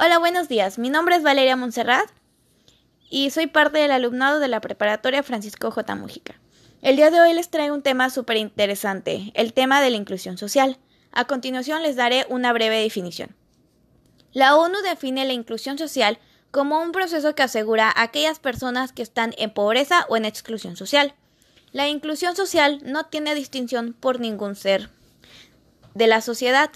[0.00, 0.78] Hola, buenos días.
[0.78, 2.08] Mi nombre es Valeria Montserrat
[3.10, 5.96] y soy parte del alumnado de la preparatoria Francisco J.
[5.96, 6.36] Mujica.
[6.82, 10.38] El día de hoy les traigo un tema súper interesante, el tema de la inclusión
[10.38, 10.78] social.
[11.10, 13.34] A continuación les daré una breve definición.
[14.32, 16.20] La ONU define la inclusión social
[16.52, 20.76] como un proceso que asegura a aquellas personas que están en pobreza o en exclusión
[20.76, 21.12] social.
[21.72, 24.90] La inclusión social no tiene distinción por ningún ser
[25.94, 26.70] de la sociedad.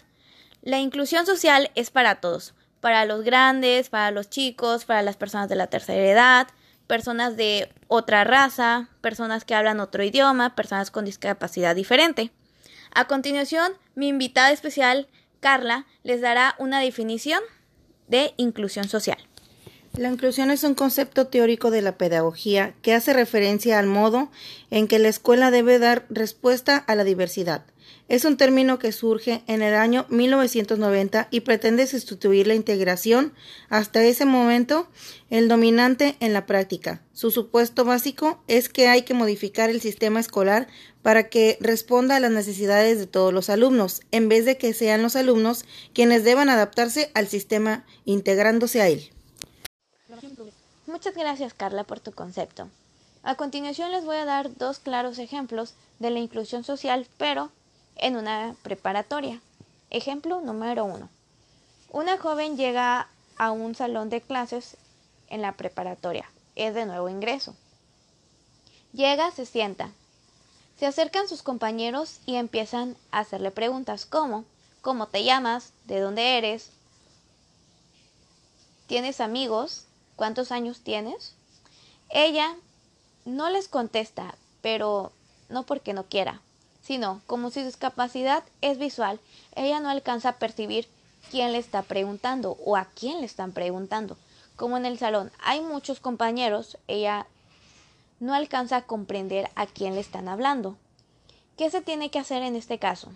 [0.60, 5.48] La inclusión social es para todos, para los grandes, para los chicos, para las personas
[5.48, 6.48] de la tercera edad,
[6.88, 12.32] personas de otra raza, personas que hablan otro idioma, personas con discapacidad diferente.
[12.92, 15.06] A continuación, mi invitada especial,
[15.38, 17.40] Carla, les dará una definición
[18.08, 19.18] de inclusión social.
[19.94, 24.30] La inclusión es un concepto teórico de la pedagogía que hace referencia al modo
[24.70, 27.66] en que la escuela debe dar respuesta a la diversidad.
[28.08, 33.34] Es un término que surge en el año 1990 y pretende sustituir la integración,
[33.68, 34.88] hasta ese momento
[35.28, 37.02] el dominante en la práctica.
[37.12, 40.68] Su supuesto básico es que hay que modificar el sistema escolar
[41.02, 45.02] para que responda a las necesidades de todos los alumnos, en vez de que sean
[45.02, 49.10] los alumnos quienes deban adaptarse al sistema integrándose a él.
[50.92, 52.68] Muchas gracias Carla por tu concepto.
[53.22, 57.50] A continuación les voy a dar dos claros ejemplos de la inclusión social, pero
[57.96, 59.40] en una preparatoria.
[59.88, 61.08] Ejemplo número uno.
[61.88, 64.76] Una joven llega a un salón de clases
[65.28, 66.30] en la preparatoria.
[66.56, 67.56] Es de nuevo ingreso.
[68.92, 69.88] Llega, se sienta.
[70.78, 74.44] Se acercan sus compañeros y empiezan a hacerle preguntas como
[74.82, 75.72] ¿Cómo te llamas?
[75.86, 76.68] ¿De dónde eres?
[78.88, 79.86] ¿Tienes amigos?
[80.16, 81.34] ¿Cuántos años tienes?
[82.10, 82.54] Ella
[83.24, 85.12] no les contesta, pero
[85.48, 86.40] no porque no quiera,
[86.82, 89.20] sino como si su discapacidad es visual,
[89.54, 90.88] ella no alcanza a percibir
[91.30, 94.16] quién le está preguntando o a quién le están preguntando.
[94.56, 97.26] Como en el salón hay muchos compañeros, ella
[98.20, 100.76] no alcanza a comprender a quién le están hablando.
[101.56, 103.10] ¿Qué se tiene que hacer en este caso?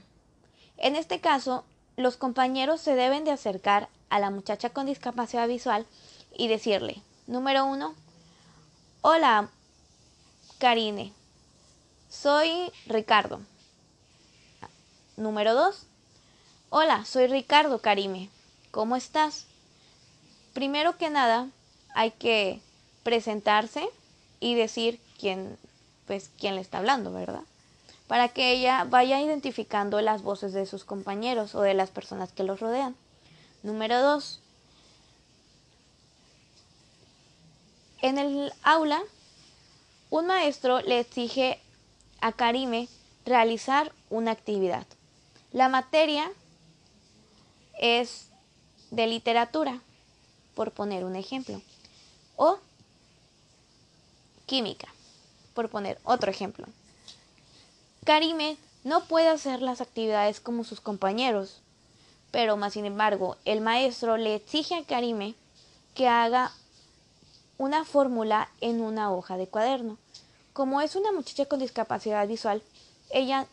[0.78, 1.64] En este caso,
[1.96, 5.86] los compañeros se deben de acercar a la muchacha con discapacidad visual
[6.36, 7.94] y decirle, número uno,
[9.00, 9.48] hola,
[10.58, 11.12] Karine,
[12.08, 13.40] soy Ricardo.
[15.16, 15.86] Número dos,
[16.68, 18.28] hola, soy Ricardo Karime,
[18.70, 19.46] ¿cómo estás?
[20.52, 21.48] Primero que nada,
[21.94, 22.60] hay que
[23.02, 23.88] presentarse
[24.40, 25.58] y decir quién,
[26.06, 27.42] pues, quién le está hablando, ¿verdad?
[28.08, 32.44] Para que ella vaya identificando las voces de sus compañeros o de las personas que
[32.44, 32.94] los rodean.
[33.62, 34.40] Número dos,
[38.02, 39.02] En el aula,
[40.10, 41.60] un maestro le exige
[42.20, 42.88] a Karime
[43.24, 44.86] realizar una actividad.
[45.52, 46.30] La materia
[47.78, 48.28] es
[48.90, 49.80] de literatura,
[50.54, 51.60] por poner un ejemplo,
[52.36, 52.58] o
[54.46, 54.88] química,
[55.54, 56.66] por poner otro ejemplo.
[58.04, 61.60] Karime no puede hacer las actividades como sus compañeros,
[62.30, 65.34] pero más sin embargo, el maestro le exige a Karime
[65.94, 66.52] que haga
[67.58, 69.98] una fórmula en una hoja de cuaderno.
[70.52, 72.62] Como es una muchacha con discapacidad visual,
[73.10, 73.46] ella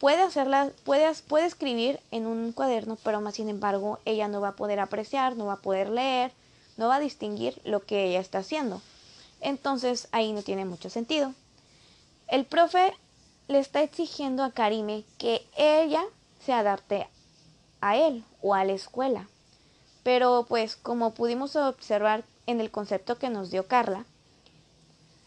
[0.00, 4.48] puede hacerla, puede, puede escribir en un cuaderno, pero más sin embargo, ella no va
[4.48, 6.32] a poder apreciar, no va a poder leer,
[6.76, 8.82] no va a distinguir lo que ella está haciendo.
[9.40, 11.34] Entonces ahí no tiene mucho sentido.
[12.28, 12.92] El profe
[13.48, 16.02] le está exigiendo a Karime que ella
[16.44, 17.08] se adapte
[17.80, 19.28] a él o a la escuela.
[20.02, 24.04] Pero pues como pudimos observar en el concepto que nos dio Carla,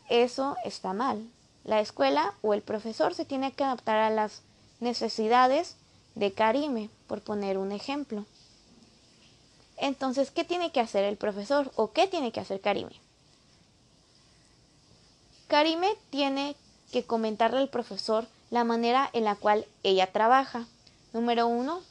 [0.10, 1.30] eso está mal.
[1.64, 4.42] La escuela o el profesor se tiene que adaptar a las
[4.80, 5.76] necesidades
[6.16, 8.26] de Karime, por poner un ejemplo.
[9.78, 12.92] Entonces, ¿qué tiene que hacer el profesor o qué tiene que hacer Karime?
[15.48, 16.56] Karime tiene
[16.92, 20.66] que comentarle al profesor la manera en la cual ella trabaja.
[21.14, 21.82] Número uno,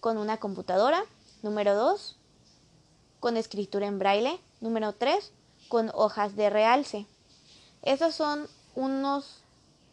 [0.00, 1.04] con una computadora.
[1.42, 2.16] Número dos,
[3.20, 4.40] con escritura en braille.
[4.60, 5.32] Número 3,
[5.68, 7.06] con hojas de realce.
[7.82, 9.42] Esos son unos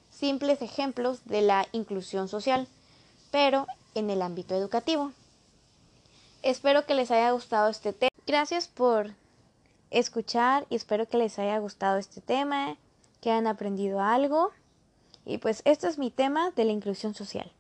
[0.09, 2.67] simples ejemplos de la inclusión social,
[3.31, 5.11] pero en el ámbito educativo.
[6.41, 8.11] Espero que les haya gustado este tema.
[8.25, 9.11] Gracias por
[9.91, 12.77] escuchar y espero que les haya gustado este tema,
[13.21, 14.51] que hayan aprendido algo.
[15.25, 17.51] Y pues este es mi tema de la inclusión social.